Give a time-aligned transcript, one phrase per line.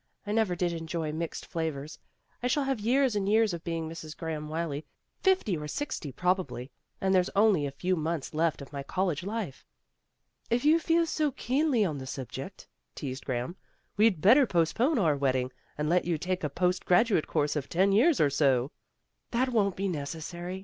[0.25, 1.99] I never did enjoy mixed flavors.
[2.41, 4.17] I shall have years and years of being Mrs.
[4.17, 4.83] Graham Wylie,
[5.21, 9.63] fifty or sixty probably, and there's only a few months left of my college life."
[10.49, 13.55] "If you feel so keenly on the subject," teased Graham,
[13.95, 17.91] "we'd better postpone our wedding, and let you take a post graduate course of ten
[17.91, 18.71] years or so."
[19.29, 20.59] "That won't be necessary.